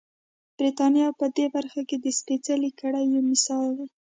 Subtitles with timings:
[0.57, 3.87] برېټانیا په دې برخه کې د سپېڅلې کړۍ یو مثال دی.